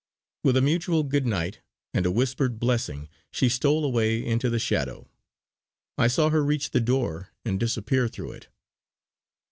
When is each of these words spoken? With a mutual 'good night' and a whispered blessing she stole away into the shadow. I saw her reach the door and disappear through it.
With 0.43 0.57
a 0.57 0.63
mutual 0.63 1.03
'good 1.03 1.27
night' 1.27 1.59
and 1.93 2.07
a 2.07 2.11
whispered 2.11 2.57
blessing 2.59 3.07
she 3.31 3.47
stole 3.49 3.85
away 3.85 4.25
into 4.25 4.49
the 4.49 4.57
shadow. 4.57 5.07
I 5.95 6.07
saw 6.07 6.31
her 6.31 6.43
reach 6.43 6.71
the 6.71 6.81
door 6.81 7.29
and 7.45 7.59
disappear 7.59 8.07
through 8.07 8.31
it. 8.31 8.47